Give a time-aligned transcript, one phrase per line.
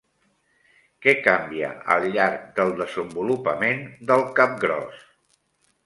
[1.05, 5.07] Què canvia al llarg del desenvolupament del capgròs?